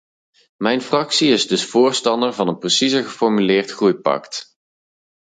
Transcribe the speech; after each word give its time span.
Mijn 0.57 0.81
fractie 0.81 1.31
is 1.31 1.47
dus 1.47 1.65
voorstander 1.65 2.33
van 2.33 2.47
een 2.47 2.57
preciezer 2.57 3.03
geformuleerd 3.03 3.71
groeipact. 3.71 4.57